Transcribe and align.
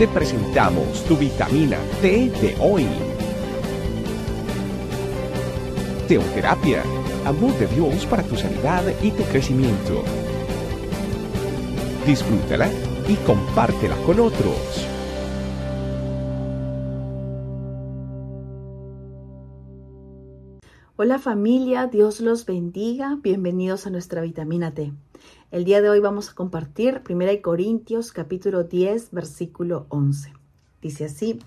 te 0.00 0.08
presentamos 0.08 1.04
tu 1.04 1.14
vitamina 1.14 1.76
T 2.00 2.30
de 2.40 2.56
hoy. 2.58 2.86
Teoterapia, 6.08 6.82
amor 7.26 7.52
de 7.58 7.66
Dios 7.66 8.06
para 8.06 8.22
tu 8.22 8.34
sanidad 8.34 8.82
y 9.02 9.10
tu 9.10 9.22
crecimiento. 9.24 10.02
Disfrútala 12.06 12.70
y 13.08 13.14
compártela 13.26 13.94
con 14.06 14.20
otros. 14.20 14.88
Hola 20.96 21.18
familia, 21.18 21.88
Dios 21.88 22.22
los 22.22 22.46
bendiga. 22.46 23.18
Bienvenidos 23.22 23.86
a 23.86 23.90
nuestra 23.90 24.22
vitamina 24.22 24.72
T. 24.72 24.94
El 25.50 25.64
día 25.64 25.82
de 25.82 25.90
hoy 25.90 26.00
vamos 26.00 26.30
a 26.30 26.34
compartir 26.34 27.02
1 27.08 27.42
Corintios 27.42 28.12
capítulo 28.12 28.64
10 28.64 29.10
versículo 29.10 29.86
11. 29.88 30.32
Dice 30.80 31.04
así, 31.04 31.40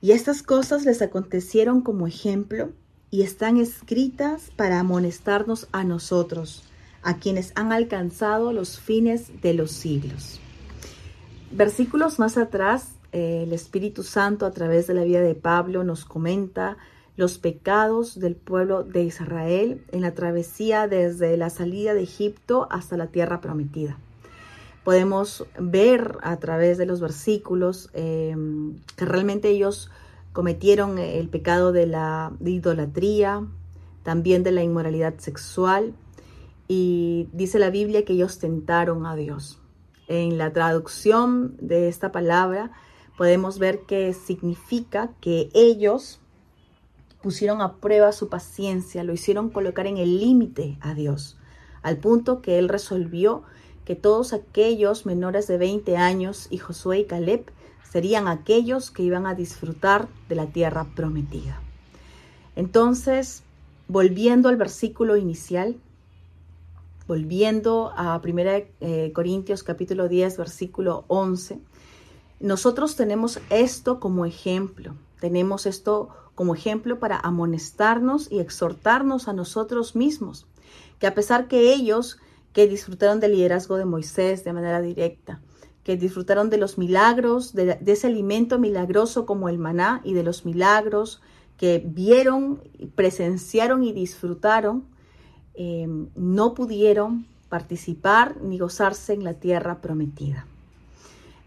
y 0.00 0.12
estas 0.12 0.42
cosas 0.42 0.84
les 0.84 1.02
acontecieron 1.02 1.80
como 1.80 2.06
ejemplo 2.06 2.70
y 3.10 3.22
están 3.22 3.56
escritas 3.56 4.50
para 4.54 4.80
amonestarnos 4.80 5.68
a 5.72 5.84
nosotros, 5.84 6.64
a 7.02 7.18
quienes 7.18 7.52
han 7.54 7.72
alcanzado 7.72 8.52
los 8.52 8.78
fines 8.78 9.40
de 9.40 9.54
los 9.54 9.70
siglos. 9.70 10.40
Versículos 11.50 12.18
más 12.18 12.36
atrás, 12.36 12.92
eh, 13.12 13.44
el 13.44 13.52
Espíritu 13.52 14.02
Santo 14.02 14.46
a 14.46 14.50
través 14.50 14.86
de 14.86 14.94
la 14.94 15.04
vida 15.04 15.20
de 15.20 15.34
Pablo 15.34 15.84
nos 15.84 16.04
comenta 16.04 16.76
los 17.16 17.38
pecados 17.38 18.20
del 18.20 18.36
pueblo 18.36 18.84
de 18.84 19.04
Israel 19.04 19.82
en 19.90 20.02
la 20.02 20.14
travesía 20.14 20.86
desde 20.86 21.36
la 21.36 21.50
salida 21.50 21.94
de 21.94 22.02
Egipto 22.02 22.68
hasta 22.70 22.96
la 22.96 23.06
tierra 23.08 23.40
prometida. 23.40 23.98
Podemos 24.84 25.46
ver 25.58 26.18
a 26.22 26.36
través 26.36 26.78
de 26.78 26.86
los 26.86 27.00
versículos 27.00 27.90
em, 27.92 28.76
que 28.96 29.04
realmente 29.04 29.48
ellos 29.48 29.90
cometieron 30.32 30.98
el 30.98 31.28
pecado 31.28 31.72
de 31.72 31.86
la 31.86 32.32
idolatría, 32.44 33.46
también 34.02 34.42
de 34.42 34.52
la 34.52 34.62
inmoralidad 34.62 35.14
sexual, 35.18 35.94
y 36.68 37.28
dice 37.32 37.58
la 37.58 37.70
Biblia 37.70 38.04
que 38.04 38.12
ellos 38.12 38.38
tentaron 38.38 39.06
a 39.06 39.16
Dios. 39.16 39.58
En 40.08 40.38
la 40.38 40.52
traducción 40.52 41.56
de 41.60 41.88
esta 41.88 42.12
palabra 42.12 42.70
podemos 43.16 43.58
ver 43.58 43.80
que 43.80 44.12
significa 44.12 45.10
que 45.20 45.48
ellos 45.54 46.20
pusieron 47.26 47.60
a 47.60 47.78
prueba 47.78 48.12
su 48.12 48.28
paciencia, 48.28 49.02
lo 49.02 49.12
hicieron 49.12 49.50
colocar 49.50 49.88
en 49.88 49.96
el 49.96 50.20
límite 50.20 50.78
a 50.80 50.94
Dios, 50.94 51.36
al 51.82 51.96
punto 51.96 52.40
que 52.40 52.60
Él 52.60 52.68
resolvió 52.68 53.42
que 53.84 53.96
todos 53.96 54.32
aquellos 54.32 55.06
menores 55.06 55.48
de 55.48 55.58
20 55.58 55.96
años 55.96 56.46
y 56.50 56.58
Josué 56.58 57.00
y 57.00 57.04
Caleb 57.06 57.50
serían 57.82 58.28
aquellos 58.28 58.92
que 58.92 59.02
iban 59.02 59.26
a 59.26 59.34
disfrutar 59.34 60.06
de 60.28 60.36
la 60.36 60.46
tierra 60.46 60.86
prometida. 60.94 61.60
Entonces, 62.54 63.42
volviendo 63.88 64.48
al 64.48 64.56
versículo 64.56 65.16
inicial, 65.16 65.74
volviendo 67.08 67.90
a 67.96 68.22
1 68.24 68.50
eh, 68.82 69.10
Corintios 69.12 69.64
capítulo 69.64 70.06
10, 70.06 70.36
versículo 70.36 71.04
11, 71.08 71.58
nosotros 72.40 72.96
tenemos 72.96 73.40
esto 73.50 74.00
como 74.00 74.26
ejemplo, 74.26 74.94
tenemos 75.20 75.66
esto 75.66 76.10
como 76.34 76.54
ejemplo 76.54 76.98
para 76.98 77.18
amonestarnos 77.18 78.30
y 78.30 78.40
exhortarnos 78.40 79.26
a 79.26 79.32
nosotros 79.32 79.96
mismos, 79.96 80.46
que 80.98 81.06
a 81.06 81.14
pesar 81.14 81.48
que 81.48 81.72
ellos 81.72 82.18
que 82.52 82.68
disfrutaron 82.68 83.20
del 83.20 83.32
liderazgo 83.32 83.76
de 83.76 83.84
Moisés 83.84 84.44
de 84.44 84.52
manera 84.52 84.80
directa, 84.80 85.40
que 85.82 85.96
disfrutaron 85.96 86.50
de 86.50 86.58
los 86.58 86.78
milagros, 86.78 87.54
de, 87.54 87.78
ese 87.86 88.06
alimento 88.06 88.58
milagroso 88.58 89.24
como 89.24 89.48
el 89.48 89.58
maná 89.58 90.00
y 90.04 90.14
de 90.14 90.22
los 90.22 90.44
milagros 90.44 91.22
que 91.56 91.82
vieron, 91.86 92.60
presenciaron 92.94 93.84
y 93.84 93.92
disfrutaron, 93.92 94.84
eh, 95.54 95.86
no 96.14 96.54
pudieron 96.54 97.26
participar 97.48 98.36
ni 98.42 98.58
gozarse 98.58 99.14
en 99.14 99.24
la 99.24 99.34
tierra 99.34 99.80
prometida. 99.80 100.46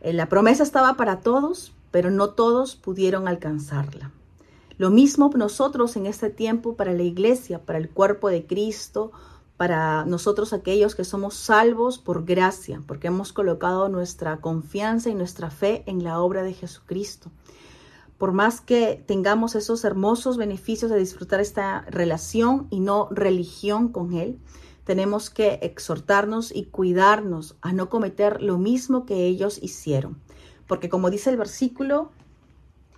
Eh, 0.02 0.14
la 0.14 0.30
promesa 0.30 0.64
estaba 0.64 0.96
para 0.96 1.22
todos, 1.22 1.74
pero 1.92 2.12
no 2.12 2.30
todos 2.32 2.76
pudieron 2.76 3.28
alcanzarla. 3.28 4.12
Lo 4.78 4.90
mismo 4.90 5.30
nosotros 5.36 5.98
en 5.98 6.06
este 6.06 6.30
tiempo 6.30 6.76
para 6.76 6.94
la 6.94 7.04
iglesia, 7.04 7.60
para 7.66 7.80
el 7.80 7.90
cuerpo 7.90 8.30
de 8.30 8.46
Cristo, 8.46 9.12
para 9.58 10.06
nosotros 10.06 10.54
aquellos 10.54 10.96
que 10.96 11.04
somos 11.04 11.34
salvos 11.34 11.98
por 11.98 12.24
gracia, 12.24 12.82
porque 12.88 13.08
hemos 13.08 13.34
colocado 13.34 13.90
nuestra 13.90 14.38
confianza 14.38 15.10
y 15.10 15.16
nuestra 15.16 15.50
fe 15.50 15.84
en 15.86 16.02
la 16.06 16.22
obra 16.22 16.44
de 16.44 16.54
Jesucristo. 16.54 17.30
Por 18.18 18.32
más 18.32 18.62
que 18.62 19.04
tengamos 19.06 19.56
esos 19.56 19.84
hermosos 19.84 20.38
beneficios 20.38 20.90
de 20.90 20.98
disfrutar 20.98 21.42
esta 21.42 21.82
relación 21.90 22.68
y 22.70 22.80
no 22.80 23.10
religión 23.12 23.90
con 23.90 24.14
Él, 24.14 24.40
tenemos 24.90 25.30
que 25.30 25.60
exhortarnos 25.62 26.52
y 26.52 26.66
cuidarnos 26.66 27.56
a 27.62 27.74
no 27.74 27.92
cometer 27.92 28.42
lo 28.42 28.58
mismo 28.58 29.06
que 29.06 29.26
ellos 29.28 29.60
hicieron. 29.62 30.20
Porque 30.66 30.90
como 30.90 31.12
dice 31.12 31.30
el 31.30 31.38
versículo, 31.38 32.12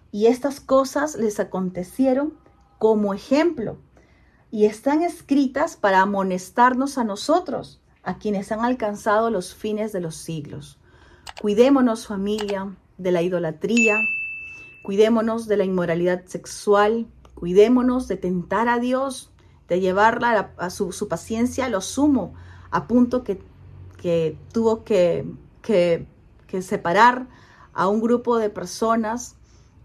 y 0.10 0.28
estas 0.28 0.62
cosas 0.62 1.18
les 1.18 1.42
acontecieron 1.42 2.38
como 2.80 3.14
ejemplo 3.14 3.78
y 4.52 4.68
están 4.68 5.02
escritas 5.02 5.76
para 5.76 6.00
amonestarnos 6.00 6.98
a 6.98 7.04
nosotros, 7.04 7.82
a 8.04 8.20
quienes 8.20 8.54
han 8.54 8.62
alcanzado 8.62 9.30
los 9.30 9.54
fines 9.54 9.92
de 9.92 10.00
los 10.00 10.16
siglos. 10.16 10.80
Cuidémonos 11.42 12.08
familia 12.08 12.74
de 13.00 13.12
la 13.12 13.22
idolatría, 13.22 13.98
cuidémonos 14.86 15.46
de 15.46 15.58
la 15.58 15.66
inmoralidad 15.66 16.24
sexual, 16.24 17.06
cuidémonos 17.36 18.08
de 18.08 18.16
tentar 18.16 18.70
a 18.70 18.80
Dios, 18.80 19.31
de 19.72 19.80
llevarla 19.80 20.52
a, 20.58 20.70
su, 20.70 21.08
paciencia 21.08 21.64
a 21.64 21.70
lo 21.70 21.80
sumo, 21.80 22.34
a 22.72 22.88
punto 22.88 23.24
que, 23.24 23.40
que 23.96 24.38
tuvo 24.52 24.84
que, 24.84 25.26
que, 25.62 26.06
que 26.46 26.62
separar 26.62 27.30
a 27.72 27.88
un 27.88 28.02
grupo 28.02 28.38
de 28.38 28.50
personas 28.50 29.38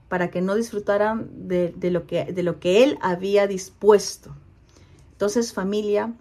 para 0.09 0.29
que 0.33 0.41
no 0.41 0.57
disfrutaran 0.57 1.31
de, 1.47 1.73
lo 1.93 2.05
que, 2.05 2.25
de 2.25 2.43
lo 2.43 2.59
que 2.59 2.83
Él 2.83 2.99
había 3.01 3.47
dispuesto. 3.47 4.35
Entonces, 5.13 5.53
familia, 5.53 6.13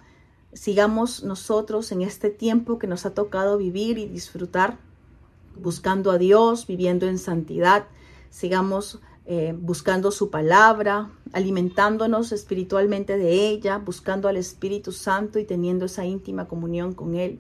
sigamos 0.53 1.23
nosotros 1.23 1.91
en 1.91 2.03
este 2.03 2.29
tiempo 2.29 2.77
que 2.77 2.85
nos 2.85 3.07
ha 3.07 3.15
tocado 3.15 3.57
vivir 3.57 3.97
y 3.97 4.05
disfrutar, 4.05 4.77
buscando 5.59 6.11
a 6.11 6.19
Dios, 6.19 6.67
viviendo 6.67 7.07
en 7.07 7.17
santidad, 7.17 7.87
sigamos 8.29 8.99
eh, 9.27 9.55
buscando 9.57 10.11
su 10.11 10.29
palabra, 10.29 11.09
alimentándonos 11.33 12.31
espiritualmente 12.31 13.17
de 13.17 13.47
ella, 13.49 13.79
buscando 13.79 14.27
al 14.27 14.37
Espíritu 14.37 14.91
Santo 14.91 15.39
y 15.39 15.45
teniendo 15.45 15.85
esa 15.85 16.05
íntima 16.05 16.47
comunión 16.47 16.93
con 16.93 17.15
Él. 17.15 17.39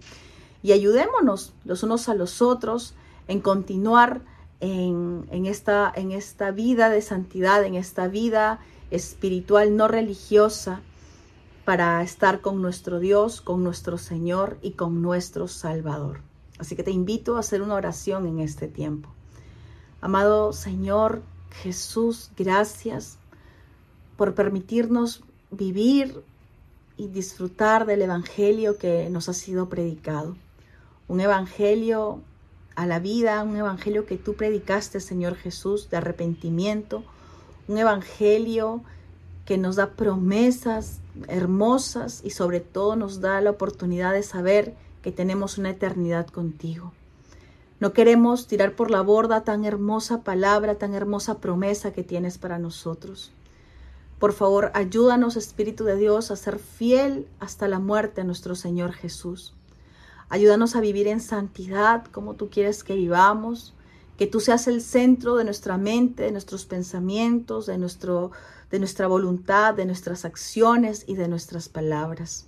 Y 0.63 0.71
ayudémonos 0.71 1.53
los 1.63 1.83
unos 1.83 2.09
a 2.09 2.15
los 2.15 2.41
otros 2.41 2.95
en 3.27 3.39
continuar 3.39 4.21
en, 4.61 5.45
esta, 5.45 5.91
en 5.95 6.11
esta 6.11 6.49
vida 6.49 6.89
de 6.89 7.03
santidad, 7.03 7.63
en 7.63 7.75
esta 7.75 8.07
vida 8.07 8.59
espiritual 8.89 9.75
no 9.75 9.87
religiosa, 9.87 10.81
para 11.65 12.01
estar 12.01 12.41
con 12.41 12.61
nuestro 12.61 12.99
Dios, 12.99 13.41
con 13.41 13.63
nuestro 13.63 13.97
Señor 13.97 14.57
y 14.61 14.71
con 14.71 15.01
nuestro 15.01 15.47
Salvador. 15.47 16.21
Así 16.57 16.75
que 16.75 16.83
te 16.83 16.91
invito 16.91 17.35
a 17.35 17.39
hacer 17.39 17.61
una 17.61 17.75
oración 17.75 18.27
en 18.27 18.39
este 18.39 18.67
tiempo. 18.67 19.09
Amado 19.99 20.53
Señor 20.53 21.23
Jesús, 21.61 22.31
gracias 22.37 23.17
por 24.17 24.35
permitirnos 24.35 25.23
vivir 25.51 26.23
y 26.97 27.07
disfrutar 27.07 27.85
del 27.85 28.01
Evangelio 28.01 28.77
que 28.77 29.09
nos 29.09 29.29
ha 29.29 29.33
sido 29.33 29.67
predicado. 29.69 30.35
Un 31.07 31.19
Evangelio 31.21 32.21
a 32.75 32.85
la 32.85 32.99
vida, 32.99 33.41
un 33.43 33.55
evangelio 33.55 34.05
que 34.05 34.17
tú 34.17 34.35
predicaste, 34.35 34.99
Señor 34.99 35.35
Jesús, 35.35 35.89
de 35.89 35.97
arrepentimiento, 35.97 37.03
un 37.67 37.77
evangelio 37.77 38.81
que 39.45 39.57
nos 39.57 39.77
da 39.77 39.91
promesas 39.91 40.99
hermosas 41.27 42.21
y 42.23 42.31
sobre 42.31 42.59
todo 42.59 42.95
nos 42.95 43.21
da 43.21 43.39
la 43.41 43.51
oportunidad 43.51 44.13
de 44.13 44.23
saber 44.23 44.75
que 45.01 45.11
tenemos 45.11 45.57
una 45.57 45.69
eternidad 45.69 46.27
contigo. 46.27 46.91
No 47.79 47.91
queremos 47.91 48.47
tirar 48.47 48.75
por 48.75 48.89
la 48.89 49.01
borda 49.01 49.43
tan 49.43 49.65
hermosa 49.65 50.23
palabra, 50.23 50.75
tan 50.75 50.93
hermosa 50.93 51.39
promesa 51.39 51.91
que 51.91 52.03
tienes 52.03 52.37
para 52.37 52.57
nosotros. 52.57 53.31
Por 54.19 54.31
favor, 54.31 54.71
ayúdanos, 54.73 55.35
Espíritu 55.35 55.83
de 55.83 55.97
Dios, 55.97 56.31
a 56.31 56.37
ser 56.37 56.57
fiel 56.59 57.27
hasta 57.39 57.67
la 57.67 57.79
muerte 57.79 58.21
a 58.21 58.23
nuestro 58.23 58.55
Señor 58.55 58.93
Jesús. 58.93 59.53
Ayúdanos 60.29 60.75
a 60.75 60.81
vivir 60.81 61.07
en 61.07 61.19
santidad 61.19 62.05
como 62.05 62.35
tú 62.35 62.49
quieres 62.49 62.83
que 62.83 62.95
vivamos, 62.95 63.73
que 64.17 64.25
tú 64.25 64.39
seas 64.39 64.67
el 64.67 64.81
centro 64.81 65.35
de 65.35 65.43
nuestra 65.43 65.77
mente, 65.77 66.23
de 66.23 66.31
nuestros 66.31 66.65
pensamientos, 66.65 67.65
de, 67.65 67.77
nuestro, 67.77 68.31
de 68.71 68.79
nuestra 68.79 69.07
voluntad, 69.07 69.73
de 69.73 69.85
nuestras 69.85 70.23
acciones 70.23 71.03
y 71.07 71.15
de 71.15 71.27
nuestras 71.27 71.67
palabras. 71.67 72.47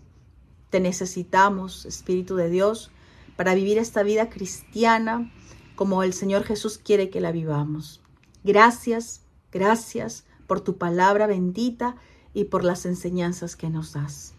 Te 0.69 0.79
necesitamos, 0.79 1.85
Espíritu 1.85 2.37
de 2.37 2.49
Dios, 2.49 2.91
para 3.37 3.55
vivir 3.55 3.77
esta 3.77 4.03
vida 4.03 4.29
cristiana 4.29 5.31
como 5.75 6.03
el 6.03 6.11
Señor 6.11 6.43
Jesús 6.43 6.77
quiere 6.77 7.09
que 7.09 7.21
la 7.21 7.31
vivamos. 7.31 8.01
Gracias, 8.43 9.21
gracias 9.51 10.25
por 10.47 10.59
tu 10.59 10.77
palabra 10.77 11.27
bendita 11.27 11.95
y 12.33 12.45
por 12.45 12.63
las 12.63 12.85
enseñanzas 12.85 13.55
que 13.55 13.69
nos 13.69 13.93
das. 13.93 14.33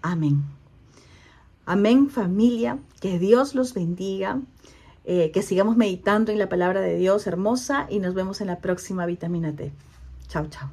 Amén. 0.00 0.44
Amén 1.66 2.08
familia, 2.08 2.78
que 3.00 3.18
Dios 3.18 3.54
los 3.54 3.74
bendiga, 3.74 4.40
eh, 5.04 5.32
que 5.32 5.42
sigamos 5.42 5.76
meditando 5.76 6.30
en 6.30 6.38
la 6.38 6.48
palabra 6.48 6.80
de 6.80 6.96
Dios 6.96 7.26
hermosa 7.26 7.86
y 7.90 7.98
nos 7.98 8.14
vemos 8.14 8.40
en 8.40 8.46
la 8.46 8.60
próxima 8.60 9.04
vitamina 9.04 9.52
T. 9.52 9.72
Chao, 10.28 10.46
chao. 10.48 10.70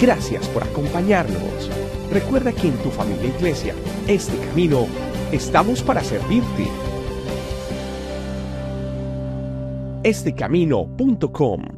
Gracias 0.00 0.48
por 0.48 0.64
acompañarnos. 0.64 1.83
Recuerda 2.10 2.52
que 2.52 2.68
en 2.68 2.76
tu 2.78 2.90
familia 2.90 3.26
iglesia, 3.36 3.74
este 4.06 4.36
camino, 4.48 4.86
estamos 5.32 5.82
para 5.82 6.02
servirte. 6.02 6.68
Estecamino.com 10.02 11.73